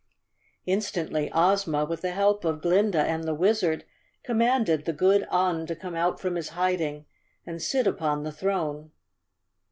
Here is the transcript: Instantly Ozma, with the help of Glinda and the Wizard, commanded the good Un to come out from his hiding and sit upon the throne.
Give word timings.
Instantly 0.65 1.29
Ozma, 1.31 1.85
with 1.85 2.01
the 2.01 2.09
help 2.13 2.43
of 2.43 2.63
Glinda 2.63 3.03
and 3.03 3.23
the 3.25 3.35
Wizard, 3.35 3.85
commanded 4.23 4.85
the 4.85 4.93
good 4.93 5.27
Un 5.29 5.67
to 5.67 5.75
come 5.75 5.93
out 5.93 6.19
from 6.19 6.33
his 6.33 6.49
hiding 6.57 7.05
and 7.45 7.61
sit 7.61 7.85
upon 7.85 8.23
the 8.23 8.31
throne. 8.31 8.89